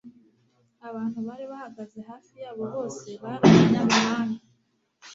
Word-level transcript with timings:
abantu 0.87 1.17
bahagaze 1.27 1.99
hafi 2.09 2.33
yabo 2.43 2.63
bose 2.73 3.07
bari 3.23 3.45
abanyamahanga 3.51 4.41